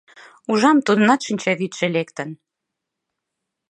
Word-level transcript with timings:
Ужам— 0.51 0.77
тудынат 0.85 1.21
шинчавӱдшӧ 1.25 1.85
лектын. 1.95 2.29